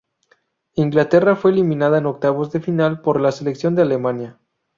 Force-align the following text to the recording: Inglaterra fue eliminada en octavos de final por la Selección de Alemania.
Inglaterra 0.73 1.35
fue 1.35 1.51
eliminada 1.51 1.99
en 1.99 2.07
octavos 2.07 2.51
de 2.51 2.59
final 2.59 3.01
por 3.01 3.21
la 3.21 3.31
Selección 3.31 3.75
de 3.75 3.83
Alemania. 3.83 4.39